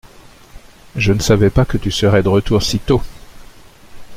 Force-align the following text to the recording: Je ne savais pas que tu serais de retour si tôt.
Je 0.95 1.13
ne 1.13 1.19
savais 1.19 1.51
pas 1.51 1.63
que 1.63 1.77
tu 1.77 1.91
serais 1.91 2.23
de 2.23 2.27
retour 2.27 2.63
si 2.63 2.79
tôt. 2.79 3.03